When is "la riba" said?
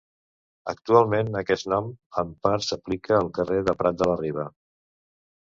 4.15-4.51